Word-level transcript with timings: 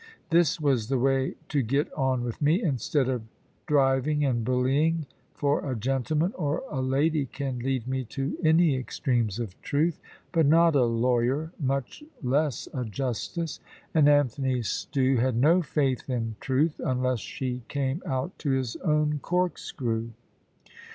This 0.31 0.59
was 0.59 0.87
the 0.89 0.97
way 0.97 1.35
to 1.49 1.61
get 1.61 1.93
on 1.93 2.23
with 2.23 2.41
me, 2.41 2.59
instead 2.63 3.07
of 3.07 3.21
driving 3.67 4.25
and 4.25 4.43
bullying; 4.43 5.05
for 5.35 5.63
a 5.71 5.75
gentleman 5.75 6.33
or 6.37 6.63
a 6.71 6.81
lady 6.81 7.27
can 7.27 7.59
lead 7.59 7.87
me 7.87 8.03
to 8.05 8.35
any 8.43 8.75
extremes 8.75 9.37
of 9.37 9.61
truth; 9.61 9.99
but 10.31 10.47
not 10.47 10.73
a 10.73 10.85
lawyer, 10.85 11.51
much 11.59 12.03
less 12.23 12.67
a 12.73 12.83
justice. 12.83 13.59
And 13.93 14.09
Anthony 14.09 14.63
Stew 14.63 15.17
had 15.17 15.35
no 15.35 15.61
faith 15.61 16.09
in 16.09 16.35
truth, 16.39 16.81
unless 16.83 17.19
she 17.19 17.61
came 17.67 18.01
out 18.03 18.39
to 18.39 18.49
his 18.49 18.77
own 18.77 19.19
corkscrew. 19.19 20.09